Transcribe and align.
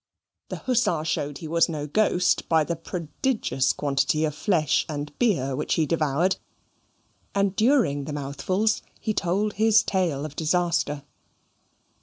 The 0.49 0.55
hussar 0.65 1.05
showed 1.05 1.37
he 1.37 1.47
was 1.47 1.69
no 1.69 1.85
ghost 1.85 2.49
by 2.49 2.63
the 2.63 2.75
prodigious 2.75 3.71
quantity 3.71 4.25
of 4.25 4.33
flesh 4.33 4.83
and 4.89 5.15
beer 5.19 5.55
which 5.55 5.75
he 5.75 5.85
devoured 5.85 6.37
and 7.35 7.55
during 7.55 8.05
the 8.05 8.13
mouthfuls 8.13 8.81
he 8.99 9.13
told 9.13 9.53
his 9.61 9.83
tale 9.83 10.25
of 10.25 10.35
disaster. 10.35 11.03